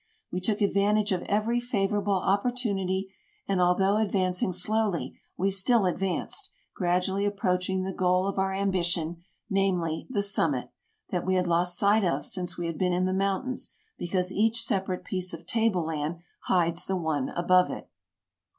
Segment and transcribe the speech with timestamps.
[0.31, 3.13] We took advantage of every favorable opportunity,
[3.47, 9.17] and although advancing slowly, we still advanced, gradually approaching the goal of our ambition—
[9.51, 10.69] namely, the summit,
[11.11, 14.63] that we had lost sight of since we had been in the mountains, because each
[14.63, 17.87] separate piece of table land hides the one above it.